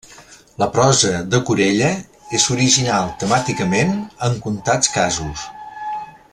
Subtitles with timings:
[0.61, 1.89] La prosa de Corella
[2.39, 3.95] és original temàticament
[4.29, 5.49] en comtats casos.